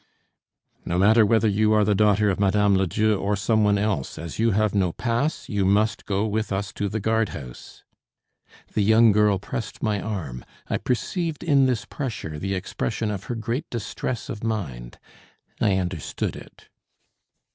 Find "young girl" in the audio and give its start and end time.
8.81-9.37